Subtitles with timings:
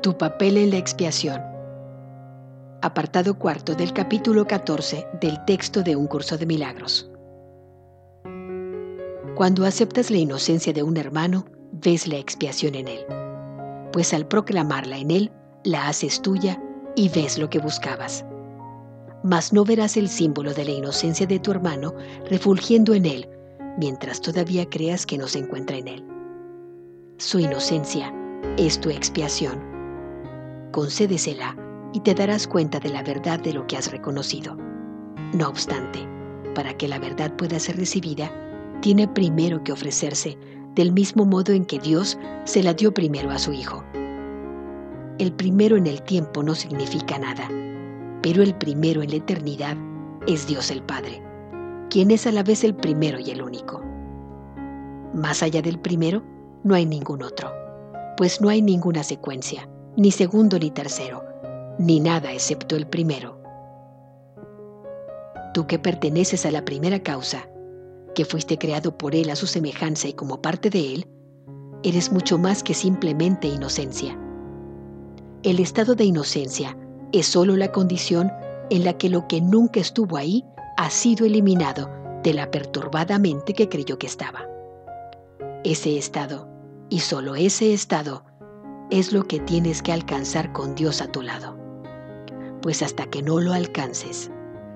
[0.00, 1.42] Tu papel en la expiación.
[2.82, 7.10] Apartado cuarto del capítulo 14 del texto de Un curso de milagros.
[9.34, 13.00] Cuando aceptas la inocencia de un hermano, ves la expiación en él,
[13.92, 15.32] pues al proclamarla en él,
[15.64, 16.62] la haces tuya
[16.94, 18.24] y ves lo que buscabas.
[19.24, 21.92] Mas no verás el símbolo de la inocencia de tu hermano
[22.30, 23.28] refulgiendo en él,
[23.78, 26.04] mientras todavía creas que no se encuentra en él.
[27.16, 28.14] Su inocencia
[28.56, 29.67] es tu expiación.
[30.72, 31.56] Concédesela
[31.92, 34.56] y te darás cuenta de la verdad de lo que has reconocido.
[35.32, 36.00] No obstante,
[36.54, 38.30] para que la verdad pueda ser recibida,
[38.80, 40.38] tiene primero que ofrecerse
[40.74, 43.82] del mismo modo en que Dios se la dio primero a su Hijo.
[45.18, 47.48] El primero en el tiempo no significa nada,
[48.22, 49.76] pero el primero en la eternidad
[50.26, 51.22] es Dios el Padre,
[51.90, 53.82] quien es a la vez el primero y el único.
[55.14, 56.22] Más allá del primero,
[56.62, 57.50] no hay ningún otro,
[58.16, 61.24] pues no hay ninguna secuencia, ni segundo ni tercero,
[61.76, 63.42] ni nada excepto el primero.
[65.52, 67.48] Tú que perteneces a la primera causa,
[68.14, 71.08] que fuiste creado por Él a su semejanza y como parte de Él,
[71.82, 74.16] eres mucho más que simplemente inocencia.
[75.42, 76.76] El estado de inocencia
[77.10, 78.30] es sólo la condición
[78.70, 80.44] en la que lo que nunca estuvo ahí
[80.76, 81.90] ha sido eliminado
[82.22, 84.46] de la perturbada mente que creyó que estaba.
[85.64, 86.48] Ese estado,
[86.88, 88.22] y solo ese estado,
[88.90, 91.56] es lo que tienes que alcanzar con Dios a tu lado.
[92.62, 94.30] Pues hasta que no lo alcances,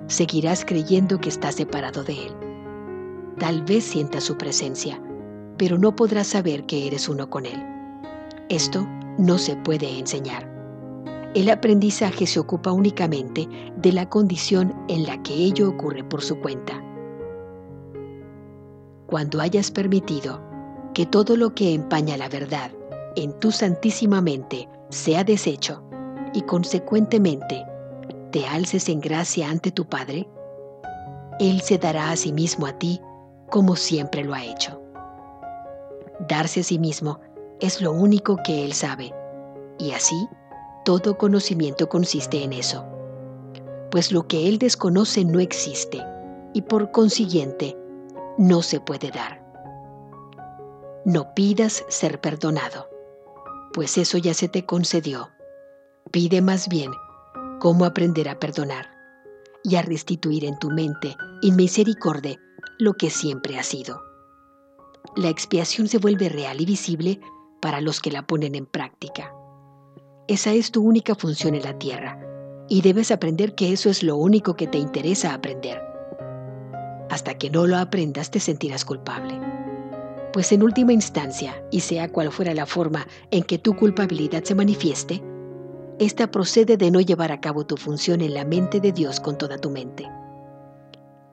[0.07, 2.33] seguirás creyendo que estás separado de Él.
[3.39, 5.01] Tal vez sientas su presencia,
[5.57, 7.63] pero no podrás saber que eres uno con Él.
[8.49, 8.87] Esto
[9.19, 10.51] no se puede enseñar.
[11.35, 16.39] El aprendizaje se ocupa únicamente de la condición en la que ello ocurre por su
[16.39, 16.85] cuenta.
[19.07, 20.43] Cuando hayas permitido
[20.93, 22.71] que todo lo que empaña la verdad
[23.17, 25.83] en tu santísima mente sea deshecho
[26.35, 27.65] y consecuentemente
[28.31, 30.29] te alces en gracia ante tu Padre,
[31.39, 33.01] Él se dará a sí mismo a ti
[33.51, 34.81] como siempre lo ha hecho.
[36.29, 37.21] Darse a sí mismo
[37.61, 39.13] es lo único que Él sabe,
[39.79, 40.29] y así
[40.85, 42.85] todo conocimiento consiste en eso,
[43.91, 46.03] pues lo que Él desconoce no existe
[46.55, 47.77] y por consiguiente
[48.39, 49.43] no se puede dar.
[51.05, 52.89] No pidas ser perdonado,
[53.73, 55.31] pues eso ya se te concedió.
[56.11, 56.91] Pide más bien
[57.61, 58.91] cómo aprender a perdonar
[59.65, 62.39] y a restituir en tu mente y misericordia
[62.79, 64.03] lo que siempre ha sido.
[65.17, 67.21] La expiación se vuelve real y visible
[67.61, 69.33] para los que la ponen en práctica.
[70.29, 72.19] Esa es tu única función en la tierra
[72.69, 75.83] y debes aprender que eso es lo único que te interesa aprender.
[77.11, 79.52] Hasta que no lo aprendas te sentirás culpable
[80.33, 84.55] pues en última instancia, y sea cual fuera la forma en que tu culpabilidad se
[84.55, 85.23] manifieste,
[85.99, 89.39] esta procede de no llevar a cabo tu función en la mente de Dios con
[89.39, 90.09] toda tu mente.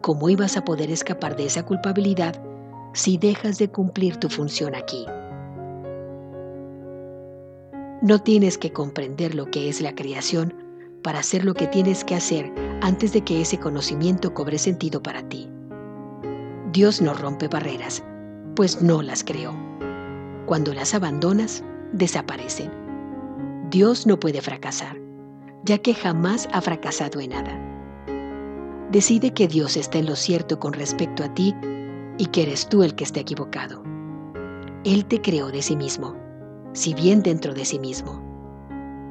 [0.02, 2.42] ¿Cómo ibas a poder escapar de esa culpabilidad
[2.94, 5.06] si dejas de cumplir tu función aquí?
[8.02, 10.54] No tienes que comprender lo que es la creación
[11.04, 12.52] para hacer lo que tienes que hacer
[12.82, 15.50] antes de que ese conocimiento cobre sentido para ti.
[16.72, 18.04] Dios no rompe barreras,
[18.60, 19.56] pues no las creó.
[20.46, 22.70] Cuando las abandonas, desaparecen.
[23.70, 24.98] Dios no puede fracasar,
[25.64, 27.58] ya que jamás ha fracasado en nada.
[28.92, 31.56] Decide que Dios está en lo cierto con respecto a ti
[32.18, 33.82] y que eres tú el que está equivocado.
[34.84, 36.18] Él te creó de sí mismo,
[36.74, 38.22] si bien dentro de sí mismo.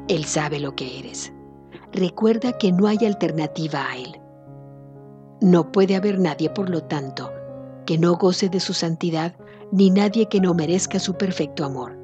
[0.08, 1.32] Él sabe lo que eres.
[1.94, 4.20] Recuerda que no hay alternativa a Él.
[5.40, 7.32] No puede haber nadie, por lo tanto,
[7.88, 9.34] que no goce de su santidad,
[9.72, 11.96] ni nadie que no merezca su perfecto amor.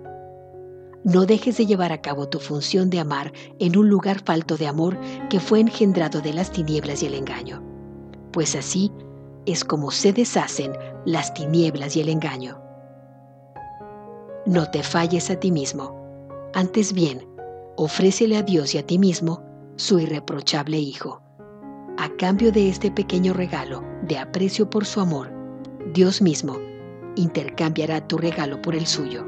[1.04, 4.66] No dejes de llevar a cabo tu función de amar en un lugar falto de
[4.66, 7.62] amor que fue engendrado de las tinieblas y el engaño,
[8.32, 8.92] pues así
[9.44, 10.72] es como se deshacen
[11.04, 12.62] las tinieblas y el engaño.
[14.46, 15.94] No te falles a ti mismo,
[16.54, 17.28] antes bien,
[17.76, 19.42] ofrécele a Dios y a ti mismo
[19.76, 21.20] su irreprochable Hijo.
[21.98, 25.33] A cambio de este pequeño regalo de aprecio por su amor,
[25.94, 26.58] Dios mismo
[27.14, 29.24] intercambiará tu regalo por el suyo.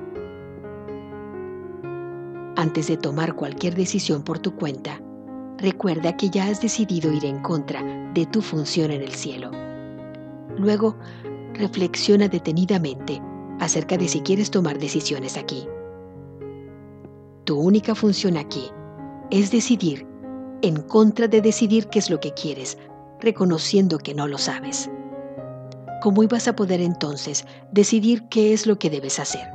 [2.56, 5.00] Antes de tomar cualquier decisión por tu cuenta,
[5.58, 7.84] recuerda que ya has decidido ir en contra
[8.14, 9.52] de tu función en el cielo.
[10.58, 10.96] Luego,
[11.54, 13.22] reflexiona detenidamente
[13.60, 15.68] acerca de si quieres tomar decisiones aquí.
[17.44, 18.72] Tu única función aquí
[19.30, 20.04] es decidir
[20.62, 22.76] en contra de decidir qué es lo que quieres,
[23.20, 24.90] reconociendo que no lo sabes.
[26.06, 29.50] ¿Cómo ibas a poder entonces decidir qué es lo que debes hacer?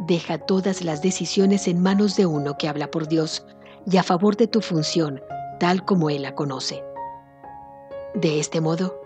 [0.00, 3.46] Deja todas las decisiones en manos de uno que habla por Dios
[3.90, 5.22] y a favor de tu función,
[5.58, 6.84] tal como Él la conoce.
[8.14, 9.00] De este modo,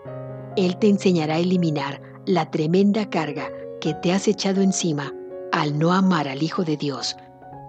[0.57, 3.49] Él te enseñará a eliminar la tremenda carga
[3.79, 5.13] que te has echado encima
[5.53, 7.15] al no amar al Hijo de Dios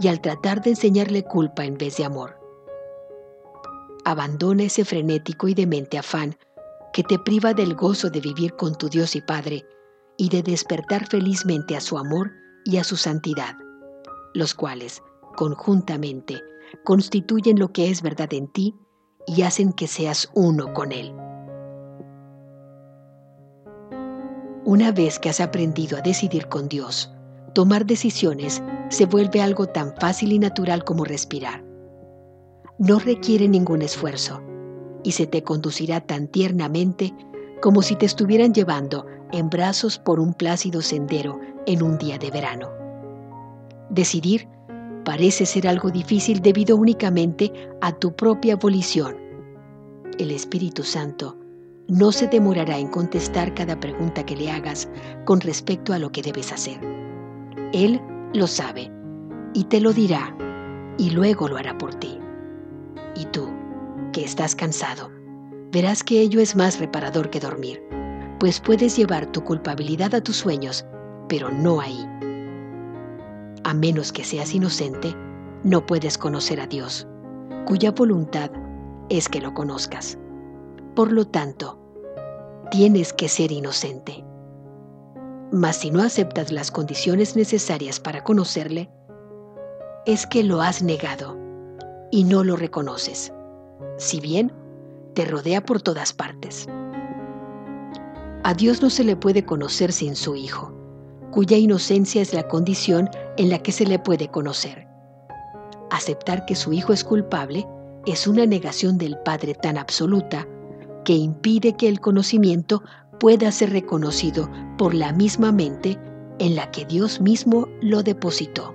[0.00, 2.40] y al tratar de enseñarle culpa en vez de amor.
[4.04, 6.36] Abandona ese frenético y demente afán
[6.92, 9.66] que te priva del gozo de vivir con tu Dios y Padre
[10.16, 12.32] y de despertar felizmente a su amor
[12.64, 13.56] y a su santidad,
[14.34, 15.02] los cuales,
[15.36, 16.42] conjuntamente,
[16.84, 18.74] constituyen lo que es verdad en ti
[19.26, 21.14] y hacen que seas uno con Él.
[24.64, 27.10] Una vez que has aprendido a decidir con Dios,
[27.54, 31.64] tomar decisiones se vuelve algo tan fácil y natural como respirar.
[32.78, 34.42] No requiere ningún esfuerzo
[35.02, 37.14] y se te conducirá tan tiernamente
[37.60, 42.30] como si te estuvieran llevando en brazos por un plácido sendero en un día de
[42.30, 42.68] verano.
[43.90, 44.48] Decidir
[45.04, 49.16] parece ser algo difícil debido únicamente a tu propia volición.
[50.18, 51.36] El Espíritu Santo
[51.88, 54.88] no se demorará en contestar cada pregunta que le hagas
[55.24, 56.78] con respecto a lo que debes hacer.
[57.72, 58.00] Él
[58.34, 58.90] lo sabe
[59.54, 60.36] y te lo dirá
[60.98, 62.18] y luego lo hará por ti.
[63.16, 63.48] Y tú,
[64.24, 65.10] estás cansado,
[65.72, 67.82] verás que ello es más reparador que dormir,
[68.38, 70.86] pues puedes llevar tu culpabilidad a tus sueños,
[71.28, 72.04] pero no ahí.
[73.64, 75.14] A menos que seas inocente,
[75.64, 77.06] no puedes conocer a Dios,
[77.66, 78.50] cuya voluntad
[79.08, 80.18] es que lo conozcas.
[80.94, 81.78] Por lo tanto,
[82.70, 84.24] tienes que ser inocente.
[85.50, 88.90] Mas si no aceptas las condiciones necesarias para conocerle,
[90.06, 91.36] es que lo has negado
[92.10, 93.32] y no lo reconoces,
[93.96, 94.52] si bien
[95.14, 96.66] te rodea por todas partes.
[98.44, 100.72] A Dios no se le puede conocer sin su Hijo,
[101.32, 104.86] cuya inocencia es la condición en la que se le puede conocer.
[105.90, 107.66] Aceptar que su Hijo es culpable
[108.06, 110.46] es una negación del Padre tan absoluta
[111.04, 112.82] que impide que el conocimiento
[113.18, 114.48] pueda ser reconocido
[114.78, 115.98] por la misma mente
[116.38, 118.74] en la que Dios mismo lo depositó.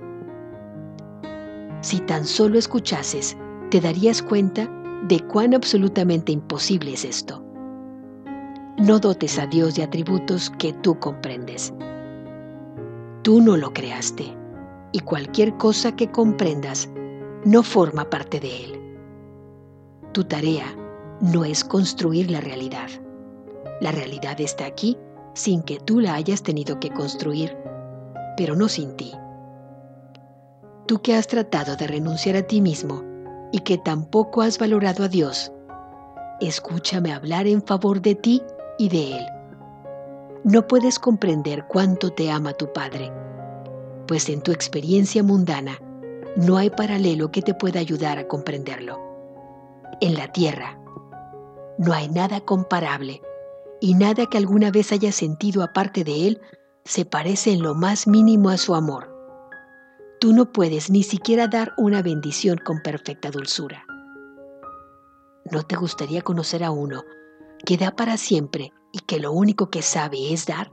[1.80, 3.36] Si tan solo escuchases,
[3.70, 4.70] te darías cuenta
[5.08, 7.44] de cuán absolutamente imposible es esto.
[8.78, 11.74] No dotes a Dios de atributos que tú comprendes.
[13.22, 14.34] Tú no lo creaste
[14.92, 16.88] y cualquier cosa que comprendas
[17.44, 18.80] no forma parte de Él.
[20.12, 20.74] Tu tarea
[21.20, 22.88] no es construir la realidad.
[23.82, 24.96] La realidad está aquí
[25.34, 27.54] sin que tú la hayas tenido que construir,
[28.38, 29.12] pero no sin ti.
[30.86, 33.13] Tú que has tratado de renunciar a ti mismo
[33.54, 35.52] y que tampoco has valorado a Dios,
[36.40, 38.42] escúchame hablar en favor de ti
[38.78, 39.26] y de Él.
[40.42, 43.12] No puedes comprender cuánto te ama tu Padre,
[44.08, 45.78] pues en tu experiencia mundana
[46.34, 48.98] no hay paralelo que te pueda ayudar a comprenderlo.
[50.00, 50.76] En la tierra,
[51.78, 53.22] no hay nada comparable
[53.80, 56.40] y nada que alguna vez haya sentido aparte de Él
[56.84, 59.13] se parece en lo más mínimo a su amor.
[60.20, 63.84] Tú no puedes ni siquiera dar una bendición con perfecta dulzura.
[65.50, 67.02] ¿No te gustaría conocer a uno
[67.66, 70.72] que da para siempre y que lo único que sabe es dar?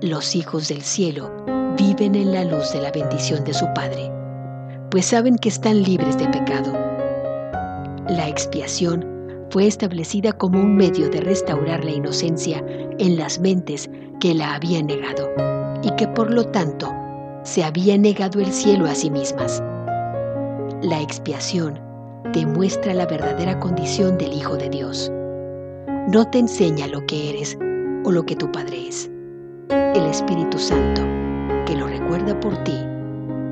[0.00, 1.30] Los hijos del cielo
[1.76, 4.10] viven en la luz de la bendición de su Padre,
[4.90, 6.72] pues saben que están libres de pecado
[8.08, 9.04] la expiación
[9.50, 12.64] fue establecida como un medio de restaurar la inocencia
[12.98, 15.28] en las mentes que la habían negado
[15.82, 16.92] y que por lo tanto
[17.42, 19.62] se había negado el cielo a sí mismas.
[20.82, 21.78] La expiación
[22.32, 25.10] demuestra la verdadera condición del Hijo de Dios.
[26.08, 27.56] No te enseña lo que eres
[28.04, 29.10] o lo que tu Padre es.
[29.70, 31.02] El Espíritu Santo,
[31.66, 32.78] que lo recuerda por ti,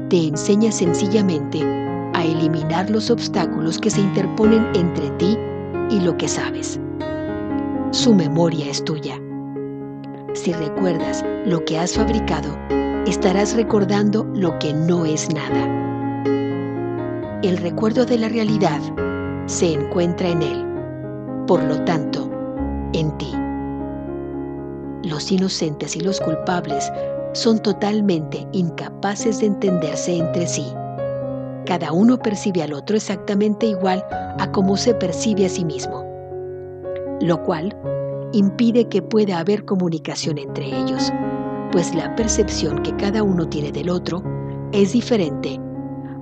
[0.08, 1.62] te enseña sencillamente
[2.14, 5.36] a eliminar los obstáculos que se interponen entre ti
[5.90, 6.80] y lo que sabes.
[7.90, 9.20] Su memoria es tuya.
[10.46, 12.56] Si recuerdas lo que has fabricado,
[13.04, 16.22] estarás recordando lo que no es nada.
[17.42, 18.80] El recuerdo de la realidad
[19.46, 20.64] se encuentra en él,
[21.48, 22.30] por lo tanto,
[22.92, 23.32] en ti.
[25.02, 26.92] Los inocentes y los culpables
[27.32, 30.72] son totalmente incapaces de entenderse entre sí.
[31.64, 34.06] Cada uno percibe al otro exactamente igual
[34.38, 36.06] a como se percibe a sí mismo,
[37.20, 37.76] lo cual
[38.36, 41.12] impide que pueda haber comunicación entre ellos,
[41.72, 44.22] pues la percepción que cada uno tiene del otro
[44.72, 45.58] es diferente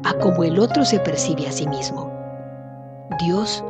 [0.04, 2.11] a como el otro se percibe a sí mismo.
[3.25, 3.64] Dios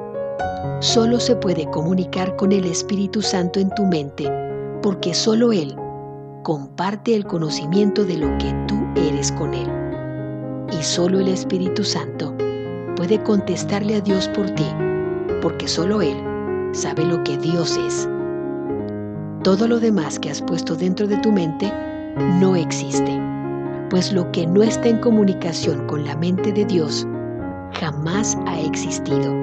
[0.80, 4.30] solo se puede comunicar con el Espíritu Santo en tu mente
[4.82, 5.74] porque solo Él
[6.42, 9.70] comparte el conocimiento de lo que tú eres con Él.
[10.78, 12.34] Y solo el Espíritu Santo
[12.96, 14.66] puede contestarle a Dios por ti,
[15.40, 16.16] porque solo Él
[16.72, 18.08] sabe lo que Dios es.
[19.44, 21.70] Todo lo demás que has puesto dentro de tu mente
[22.40, 23.20] no existe,
[23.90, 27.06] pues lo que no está en comunicación con la mente de Dios
[27.78, 29.34] jamás ha existido.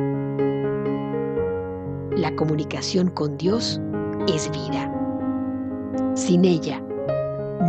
[2.18, 3.80] La comunicación con Dios
[4.28, 4.92] es vida.
[6.16, 6.82] Sin ella,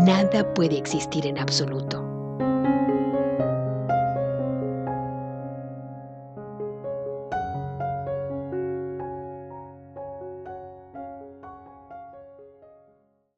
[0.06, 2.11] nada puede existir en absoluto.